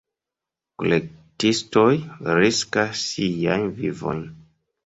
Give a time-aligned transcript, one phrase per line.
[0.83, 1.93] Kolektistoj
[2.39, 4.29] riskas siajn vivojn.